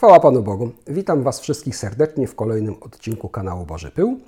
[0.00, 0.70] Chwała Panu Bogu.
[0.86, 4.20] Witam Was wszystkich serdecznie w kolejnym odcinku kanału Boży Pył.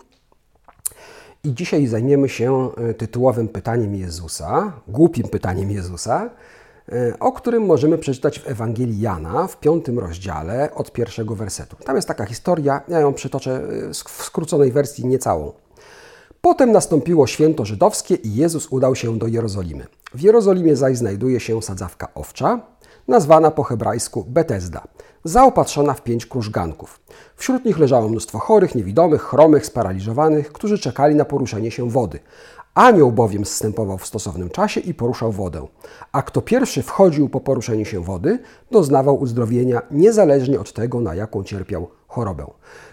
[1.44, 6.30] I dzisiaj zajmiemy się e, tytułowym pytaniem Jezusa, głupim pytaniem Jezusa,
[6.88, 11.76] e, o którym możemy przeczytać w Ewangelii Jana w piątym rozdziale od pierwszego wersetu.
[11.84, 15.52] Tam jest taka historia, ja ją przytoczę e, w skróconej wersji niecałą.
[16.40, 19.86] Potem nastąpiło święto żydowskie i Jezus udał się do Jerozolimy.
[20.14, 22.60] W Jerozolimie zaś znajduje się sadzawka owcza,
[23.08, 24.82] nazwana po hebrajsku Betesda,
[25.24, 27.00] zaopatrzona w pięć krużganków.
[27.36, 32.18] Wśród nich leżało mnóstwo chorych, niewidomych, chromych, sparaliżowanych, którzy czekali na poruszenie się wody.
[32.74, 35.66] Anioł bowiem zstępował w stosownym czasie i poruszał wodę.
[36.12, 38.38] A kto pierwszy wchodził po poruszeniu się wody,
[38.70, 42.46] doznawał uzdrowienia niezależnie od tego, na jaką cierpiał chorobę.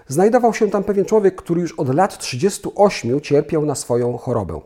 [0.07, 4.62] Znajdował się tam pewien człowiek, który już od lat 38 cierpiał na swoją chorobę.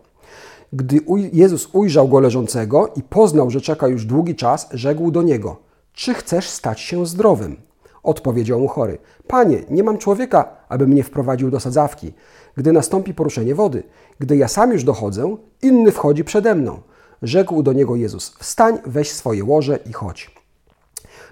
[0.76, 1.00] Gdy
[1.34, 5.58] Jezus ujrzał go leżącego i poznał, że czeka już długi czas, rzekł do niego:
[5.94, 7.62] Czy chcesz stać się zdrowym?
[8.04, 12.14] Odpowiedział mu chory: Panie, nie mam człowieka, aby mnie wprowadził do sadzawki.
[12.58, 13.84] Gdy nastąpi poruszenie wody,
[14.20, 16.82] gdy ja sam już dochodzę, inny wchodzi przede mną.
[17.22, 20.32] Rzekł do niego Jezus: Wstań, weź swoje łoże i chodź.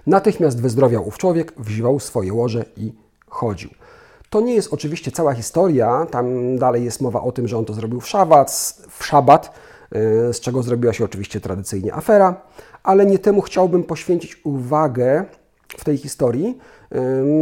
[0.08, 2.94] Natychmiast wyzdrowiał ów człowiek, wziął swoje łoże i
[3.28, 3.70] chodził.
[4.32, 7.74] To nie jest oczywiście cała historia, tam dalej jest mowa o tym, że on to
[7.74, 9.54] zrobił w szabat, w szabat
[10.32, 12.42] z czego zrobiła się oczywiście tradycyjnie afera,
[12.84, 15.26] ale nie temu chciałbym poświęcić uwagę
[15.78, 16.58] w tej historii,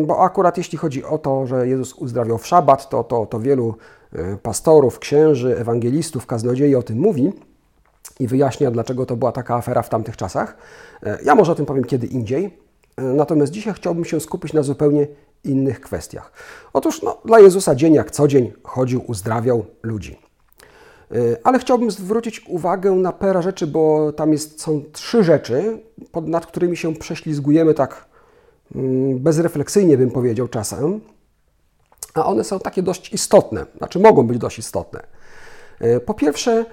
[0.06, 3.76] bo akurat jeśli chodzi o to, że Jezus uzdrawiał w szabat, to, to, to wielu
[4.14, 7.34] y, pastorów, księży, ewangelistów, kaznodziei o tym mówi
[8.20, 10.58] i wyjaśnia, dlaczego to była taka afera w tamtych czasach.
[11.24, 12.58] Ja może o tym powiem kiedy indziej.
[12.98, 15.08] Natomiast dzisiaj chciałbym się skupić na zupełnie
[15.44, 16.32] innych kwestiach.
[16.74, 20.20] Otóż no, dla Jezusa dzień jak co dzień chodził, uzdrawiał ludzi.
[21.12, 25.80] E, ale chciałbym zwrócić uwagę na parę rzeczy, bo tam jest, są trzy rzeczy,
[26.22, 28.06] nad którymi się prześlizgujemy tak
[28.76, 31.02] mm, bezrefleksyjnie, bym powiedział czasem,
[32.14, 35.04] a one są takie dość istotne, znaczy mogą być dość istotne.
[35.80, 36.66] E, po pierwsze,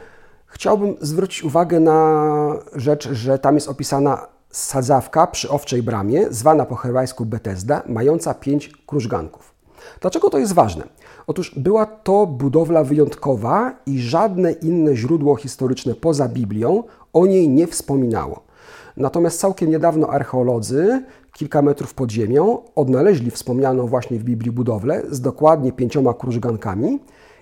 [0.46, 6.74] chciałbym zwrócić uwagę na rzecz, że tam jest opisana sadzawka przy owczej bramie, zwana po
[6.74, 9.54] hebrajsku Betesda, mająca pięć krużganków.
[10.00, 10.84] Dlaczego to jest ważne?
[11.26, 17.66] Otóż była to budowla wyjątkowa i żadne inne źródło historyczne poza Biblią o niej nie
[17.66, 18.42] wspominało.
[18.96, 25.20] Natomiast całkiem niedawno archeolodzy, kilka metrów pod ziemią, odnaleźli wspomnianą właśnie w Biblii budowlę z
[25.20, 26.98] dokładnie pięcioma krużgankami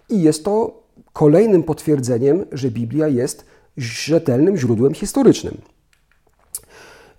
[0.08, 0.82] i jest to
[1.12, 3.44] kolejnym potwierdzeniem, że Biblia jest
[3.76, 5.73] rzetelnym źródłem historycznym.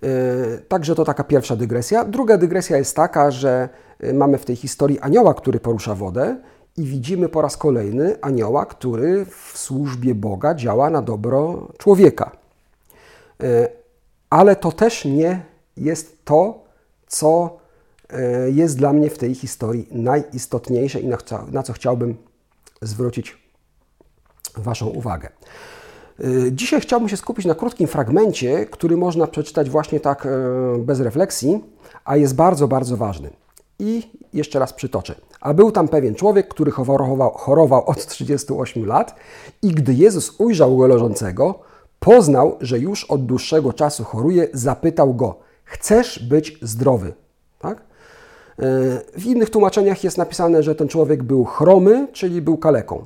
[0.02, 2.04] E, także to taka pierwsza dygresja.
[2.04, 3.68] Druga dygresja jest taka, że
[4.00, 6.36] e, mamy w tej historii anioła, który porusza wodę
[6.76, 12.30] i widzimy po raz kolejny anioła, który w służbie Boga działa na dobro człowieka.
[13.42, 13.68] E,
[14.30, 15.42] ale to też nie
[15.76, 16.64] jest to,
[17.06, 17.58] co
[18.46, 21.08] jest dla mnie w tej historii najistotniejsze i
[21.52, 22.16] na co chciałbym
[22.82, 23.38] zwrócić
[24.56, 25.28] Waszą uwagę.
[26.24, 30.30] Y, dzisiaj chciałbym się skupić na krótkim fragmencie, który można przeczytać właśnie tak e,
[30.78, 31.64] bez refleksji,
[32.04, 33.30] a jest bardzo, bardzo ważny.
[33.78, 35.14] I jeszcze raz przytoczę.
[35.40, 39.14] A był tam pewien człowiek, który chorował, chorował od 38 lat
[39.62, 41.58] i gdy Jezus ujrzał go leżącego,
[42.00, 47.12] poznał, że już od dłuższego czasu choruje, zapytał go, chcesz być zdrowy?
[47.58, 47.78] Tak?
[47.78, 47.82] E,
[49.18, 53.04] w innych tłumaczeniach jest napisane, że ten człowiek był chromy, czyli był kaleką.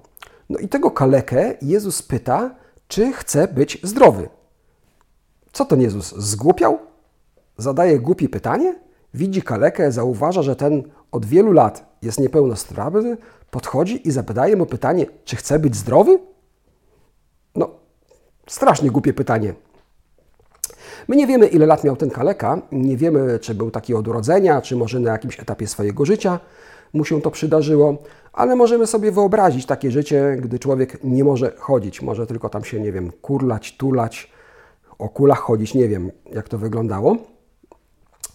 [0.51, 2.60] No i tego kalekę Jezus pyta,
[2.91, 4.29] czy chce być zdrowy.
[5.53, 6.79] Co ten Jezus zgłupiał?
[7.59, 8.75] Zadaje głupie pytanie?
[9.15, 13.17] Widzi kalekę, zauważa, że ten od wielu lat jest niepełnosprawny,
[13.51, 16.19] podchodzi i zadaje mu pytanie, czy chce być zdrowy?
[17.55, 17.71] No,
[18.47, 19.55] strasznie głupie pytanie.
[21.09, 24.63] My nie wiemy, ile lat miał ten kaleka, nie wiemy, czy był taki od urodzenia,
[24.63, 26.41] czy może na jakimś etapie swojego życia
[26.93, 27.97] mu się to przydarzyło,
[28.33, 32.81] ale możemy sobie wyobrazić takie życie, gdy człowiek nie może chodzić, może tylko tam się,
[32.81, 34.31] nie wiem, kurlać, tulać,
[34.99, 37.17] o kulach chodzić, nie wiem, jak to wyglądało.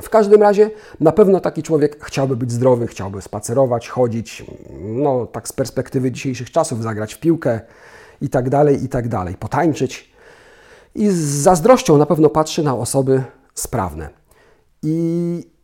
[0.01, 4.45] W każdym razie na pewno taki człowiek chciałby być zdrowy, chciałby spacerować, chodzić,
[4.79, 7.59] no tak z perspektywy dzisiejszych czasów zagrać w piłkę
[8.21, 10.15] i tak dalej, i tak dalej, potańczyć.
[10.95, 14.09] I z zazdrością na pewno patrzy na osoby sprawne.
[14.83, 15.54] I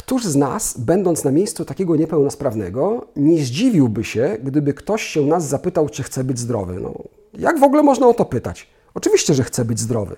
[0.00, 5.48] Któż z nas, będąc na miejscu takiego niepełnosprawnego, nie zdziwiłby się, gdyby ktoś się nas
[5.48, 6.80] zapytał, czy chce być zdrowy?
[6.80, 6.94] No,
[7.34, 8.66] jak w ogóle można o to pytać?
[8.94, 10.16] Oczywiście, że chce być zdrowy.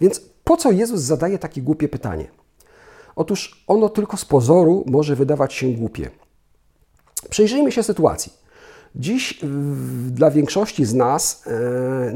[0.00, 2.28] Więc po co Jezus zadaje takie głupie pytanie?
[3.16, 6.10] Otóż ono tylko z pozoru może wydawać się głupie.
[7.30, 8.32] Przyjrzyjmy się sytuacji.
[8.94, 9.40] Dziś
[10.06, 12.12] dla większości z nas e,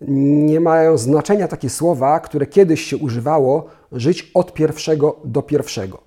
[0.00, 5.98] nie, mają znaczenia takie słowa, które kiedyś się używało, żyć od pierwszego do pierwszego.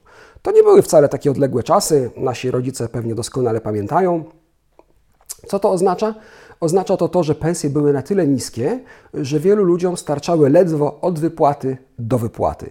[0.42, 4.24] To nie były wcale takie odległe czasy, nasi rodzice pewnie doskonale pamiętają.
[5.48, 6.16] Co to oznacza?
[6.60, 8.80] Oznacza to to, że pensje były na tyle niskie,
[9.14, 12.70] że wielu ludziom starczały ledwo od wypłaty do wypłaty.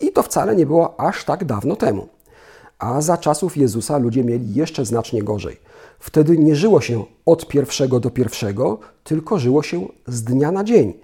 [0.00, 2.08] I to wcale nie było aż tak dawno temu.
[2.78, 5.56] A za czasów Jezusa ludzie mieli jeszcze znacznie gorzej.
[6.02, 10.94] Wtedy nie żyło się od pierwszego do pierwszego, tylko żyło się z dnia na dzień.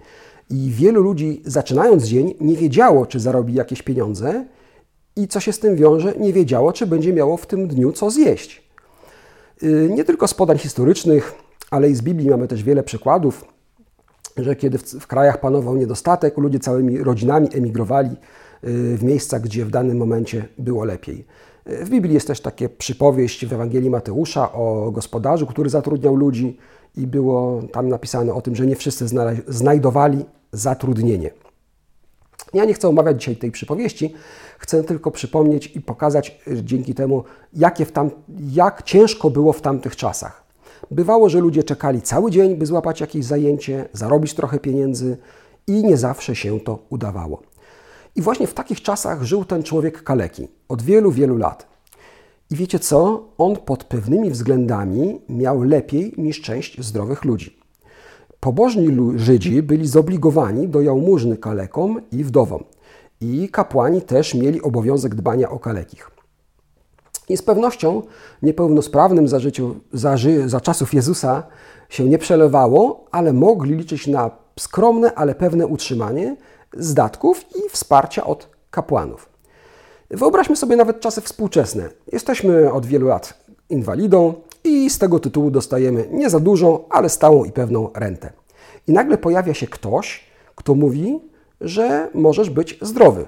[0.51, 4.45] I wielu ludzi, zaczynając dzień, nie wiedziało, czy zarobi jakieś pieniądze
[5.17, 8.11] i co się z tym wiąże, nie wiedziało, czy będzie miało w tym dniu co
[8.11, 8.63] zjeść.
[9.63, 11.35] Y, nie tylko z podań historycznych,
[11.71, 13.45] ale i z Biblii mamy też wiele przykładów,
[14.37, 18.17] że kiedy w, krajach panował niedostatek, ludzie całymi rodzinami emigrowali y,
[18.97, 21.25] w miejsca, gdzie w danym momencie było lepiej.
[21.69, 26.57] Y, w Biblii jest też takie przypowieść w Ewangelii Mateusza o gospodarzu, który zatrudniał ludzi
[26.97, 29.07] i było tam napisane o tym, że nie wszyscy
[29.47, 31.31] znajdowali zatrudnienie.
[32.55, 34.15] Ja nie chcę omawiać dzisiaj tej przypowieści,
[34.59, 38.11] chcę tylko przypomnieć i pokazać dzięki temu, jakie w tam,
[38.53, 40.45] jak ciężko było w tamtych czasach.
[40.91, 45.17] Bywało, że ludzie czekali cały dzień, by złapać jakieś zajęcie, zarobić trochę pieniędzy
[45.67, 47.43] i nie zawsze się to udawało.
[48.19, 51.67] I właśnie w takich czasach żył ten człowiek kaleki od wielu, wielu lat.
[52.51, 53.29] I wiecie co?
[53.39, 57.59] On pod pewnymi względami miał lepiej niż część zdrowych ludzi.
[58.41, 62.65] Pobożni Żydzi byli zobligowani do jałmużny kalekom i wdowom.
[63.21, 66.11] I kapłani też mieli obowiązek dbania o kalekich.
[67.29, 68.03] I z pewnością
[68.43, 70.17] niepełnosprawnym za, życiu, za,
[70.47, 71.43] za czasów Jezusa
[71.89, 76.37] się nie przelewało, ale mogli liczyć na skromne, ale pewne utrzymanie
[76.77, 79.29] z datków i wsparcia od kapłanów.
[80.11, 81.89] Wyobraźmy sobie nawet czasy współczesne.
[82.13, 84.35] Jesteśmy od wielu lat inwalidą
[84.65, 88.33] i z tego tytułu dostajemy nie za dużą, ale stałą i pewną rentę.
[88.87, 90.25] I nagle pojawia się ktoś,
[90.55, 91.21] kto mówi,
[91.61, 93.27] że możesz być zdrowy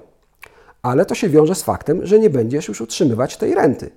[0.83, 3.91] ale to się wiąże z faktem, że nie będziesz już utrzymywać tej renty.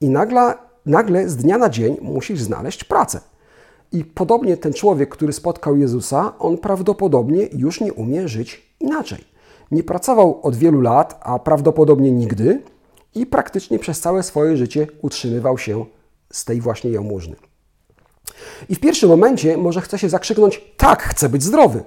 [0.00, 0.54] I nagle,
[0.86, 3.20] nagle z dnia na dzień musisz znaleźć pracę.
[3.92, 9.24] I podobnie ten człowiek, który spotkał Jezusa, on prawdopodobnie już nie umie żyć inaczej.
[9.70, 12.62] Nie pracował od wielu lat, a prawdopodobnie nigdy,
[13.14, 15.84] i praktycznie przez całe swoje życie utrzymywał się
[16.32, 17.36] z tej właśnie jałmużny.
[18.68, 21.84] I w pierwszym momencie może chce się zakrzyknąć: Tak, chcę być zdrowy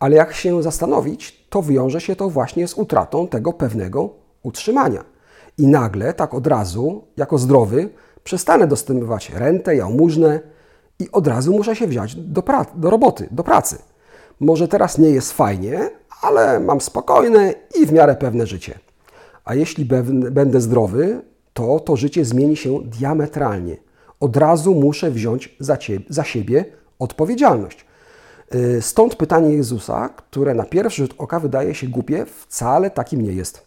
[0.00, 4.10] ale jak się zastanowić, to wiąże się to właśnie z utratą tego pewnego
[4.42, 5.04] utrzymania.
[5.58, 7.88] I nagle, tak od razu, jako zdrowy,
[8.24, 10.40] przestanę dostępować rentę, jałmużnę
[10.98, 12.42] i od razu muszę się wziąć do,
[12.74, 13.78] do roboty, do pracy.
[14.40, 15.90] Może teraz nie jest fajnie,
[16.22, 18.78] ale mam spokojne i w miarę pewne życie.
[19.44, 19.84] A jeśli
[20.30, 21.22] będę zdrowy,
[21.52, 23.76] to to życie zmieni się diametralnie.
[24.20, 26.64] Od razu muszę wziąć za, ciebie, za siebie
[26.98, 27.86] odpowiedzialność.
[28.54, 33.32] Y, stąd pytanie Jezusa, które na pierwszy rzut oka wydaje się głupie, wcale takim nie
[33.32, 33.66] jest.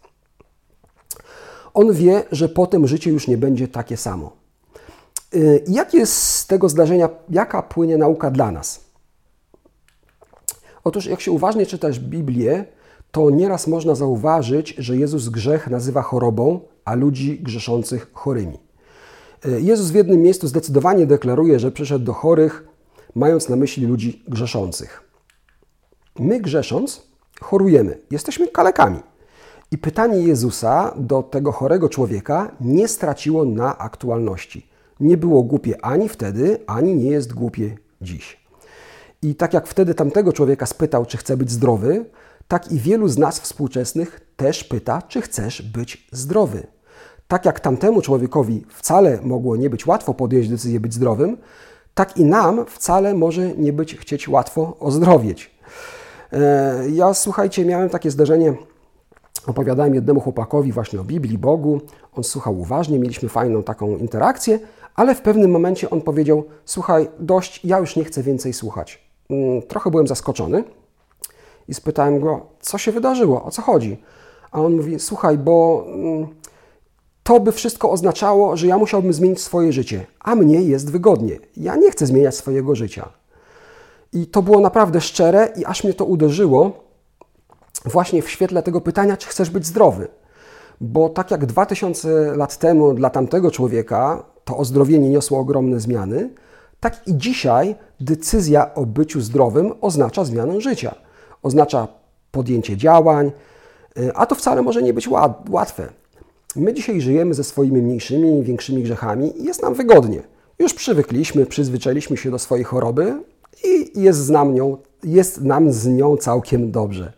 [1.73, 4.31] On wie, że potem życie już nie będzie takie samo.
[5.35, 8.82] Y, jak jest z tego zdarzenia, jaka płynie nauka dla nas?
[10.83, 12.65] Otóż, jak się uważnie czytasz Biblię,
[13.11, 18.59] to nieraz można zauważyć, że Jezus grzech nazywa chorobą, a ludzi grzeszących chorymi.
[19.45, 22.67] Y, Jezus w jednym miejscu zdecydowanie deklaruje, że przyszedł do chorych,
[23.15, 25.03] mając na myśli ludzi grzeszących.
[26.19, 27.07] My grzesząc,
[27.41, 28.99] chorujemy, jesteśmy kalekami.
[29.71, 34.67] I pytanie Jezusa do tego chorego człowieka nie straciło na aktualności.
[34.99, 38.42] Nie było głupie ani wtedy, ani nie jest głupie dziś.
[39.23, 42.05] I tak jak wtedy tamtego człowieka spytał, czy chce być zdrowy,
[42.47, 46.67] tak i wielu z nas współczesnych też pyta, czy chcesz być zdrowy.
[47.27, 51.37] Tak jak tamtemu człowiekowi wcale mogło nie być łatwo podjąć decyzję być zdrowym,
[51.93, 55.51] tak i nam wcale może nie być chcieć łatwo ozdrowieć.
[56.31, 58.53] E, ja, słuchajcie, miałem takie zdarzenie,
[59.47, 61.81] opowiadałem jednemu chłopakowi właśnie o Biblii, Bogu.
[62.13, 64.59] On słuchał uważnie, mieliśmy fajną taką interakcję,
[64.95, 69.02] ale w pewnym momencie on powiedział: Słuchaj, dość, ja już nie chcę więcej słuchać.
[69.33, 70.63] Mm, trochę byłem zaskoczony
[71.67, 73.97] i spytałem go, co się wydarzyło, o co chodzi.
[74.51, 76.27] A on mówi: Słuchaj, bo mm,
[77.23, 81.39] to by wszystko oznaczało, że ja musiałbym zmienić swoje życie, a mnie jest wygodnie.
[81.57, 83.09] Ja nie chcę zmieniać swojego życia.
[84.13, 86.71] I to było naprawdę szczere i aż mnie to uderzyło
[87.85, 90.07] właśnie w świetle tego pytania, czy chcesz być zdrowy.
[90.81, 96.29] Bo tak jak 2000 lat temu dla tamtego człowieka to ozdrowienie niosło ogromne zmiany,
[96.83, 100.95] tak i dzisiaj decyzja o byciu zdrowym oznacza zmianę życia.
[101.43, 101.87] Oznacza
[102.31, 103.31] podjęcie działań,
[103.97, 105.07] y, a to wcale może nie być
[105.49, 105.89] łatwe.
[106.55, 110.21] My dzisiaj żyjemy ze swoimi mniejszymi i większymi grzechami i jest nam wygodnie.
[110.59, 113.23] Już przywykliśmy, przyzwyczailiśmy się do swojej choroby
[113.63, 117.13] i jest, nam, nią, jest nam z nią całkiem dobrze.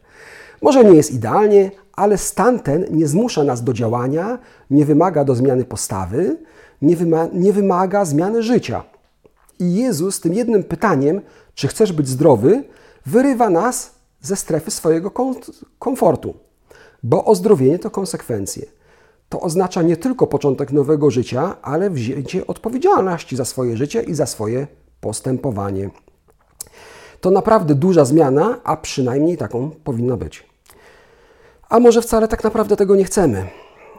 [0.62, 5.36] Może nie jest idealnie, ale stan ten nie zmusza nas do działania, nie wymaga do
[5.36, 6.38] zmiany postawy,
[6.82, 8.95] nie, wyma nie wymaga zmiany życia.
[9.60, 11.22] I Jezus tym jednym pytaniem,
[11.54, 12.64] czy chcesz być zdrowy,
[13.06, 15.12] wyrywa nas ze strefy swojego
[15.80, 16.34] komfortu,
[17.04, 18.66] bo ozdrowienie to konsekwencje.
[19.30, 24.26] To oznacza nie tylko początek nowego życia, ale wzięcie odpowiedzialności za swoje życie i za
[24.26, 24.68] swoje
[25.02, 25.90] postępowanie.
[27.22, 30.50] To naprawdę duża zmiana, a przynajmniej taką powinna być.
[31.70, 33.48] A może wcale tak naprawdę tego nie chcemy.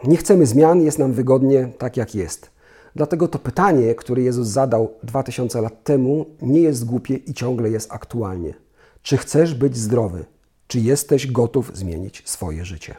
[0.03, 2.56] Nie chcemy zmian, jest nam wygodnie tak jak jest.
[2.97, 7.91] Dlatego to pytanie, które Jezus zadał 2000 lat temu, nie jest głupie i ciągle jest
[7.91, 8.53] aktualnie.
[9.01, 10.25] Czy chcesz być zdrowy?
[10.67, 12.95] Czy jesteś gotów zmienić swoje życie?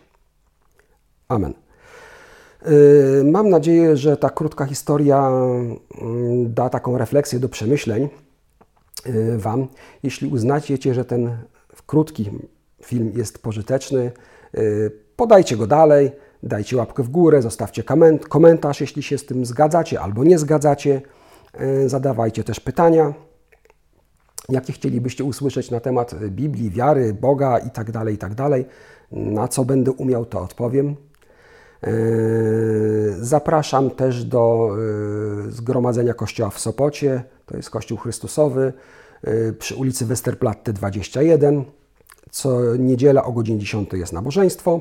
[1.29, 1.55] Amen.
[2.67, 8.09] Yy, mam nadzieję, że ta krótka historia mm, da taką refleksję do przemyśleń
[9.07, 9.69] yy, Wam.
[10.03, 11.37] Jeśli uznacie, że ten
[11.87, 12.31] krótki
[12.83, 14.13] film jest pożyteczny,
[14.55, 16.11] yy, podajcie go dalej,
[16.43, 17.85] dajcie łapkę w górę, zostawcie
[18.29, 21.03] komentarz, jeśli się z tym zgadzacie albo nie zgadzacie.
[21.87, 23.15] Zadawajcie też pytania,
[24.49, 28.35] jakie chcielibyście usłyszeć na temat Biblii, wiary, Boga itd., tak itd.
[28.35, 28.51] Tak
[29.13, 30.97] na co będę umiał, to odpowiem.
[31.83, 31.91] E,
[33.21, 34.71] zapraszam też do
[35.49, 37.25] e, zgromadzenia kościoła w Sopocie.
[37.47, 38.73] To jest Kościół Chrystusowy
[39.23, 41.65] e, przy ulicy Westerplatte 21.
[42.31, 44.81] Co niedziela o godzinie 10 jest nabożeństwo.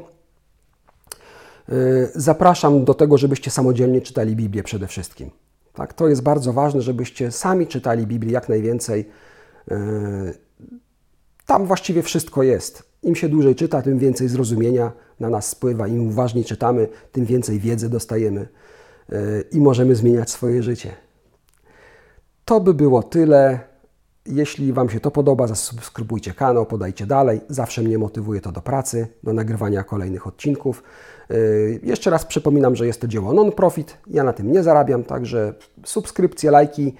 [2.15, 5.31] Zapraszam do tego, żebyście samodzielnie czytali Biblię przede wszystkim.
[5.73, 9.09] Tak, to jest bardzo ważne, żebyście sami czytali Biblię jak najwięcej.
[11.45, 12.83] Tam właściwie wszystko jest.
[13.03, 15.87] Im się dłużej czyta, tym więcej zrozumienia na nas spływa.
[15.87, 18.47] Im uważniej czytamy, tym więcej wiedzy dostajemy
[19.11, 20.93] e, i możemy zmieniać swoje życie.
[22.45, 23.59] To by było tyle.
[24.27, 27.41] Jeśli Wam się to podoba, zasubskrybujcie kanał, podajcie dalej.
[27.49, 30.83] Zawsze mnie motywuje to do pracy, do nagrywania kolejnych odcinków.
[31.29, 31.35] E,
[31.83, 33.97] jeszcze raz przypominam, że jest to dzieło non-profit.
[34.07, 35.53] Ja na tym nie zarabiam, także
[35.85, 36.93] subskrypcje, lajki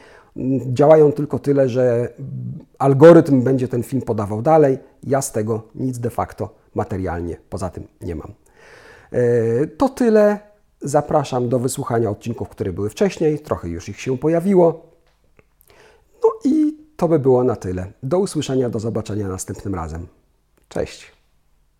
[0.73, 2.13] działają tylko tyle, że
[2.77, 4.77] algorytm będzie ten film podawał dalej.
[5.03, 8.31] Ja z tego nic de facto materialnie poza tym nie mam.
[9.11, 10.39] E, to tyle.
[10.81, 13.39] Zapraszam do wysłuchania odcinków, które były wcześniej.
[13.39, 14.91] Trochę już ich się pojawiło.
[16.23, 17.91] No i to by było na tyle.
[18.03, 20.07] Do usłyszenia, do zobaczenia następnym razem.
[20.69, 21.16] Cześć.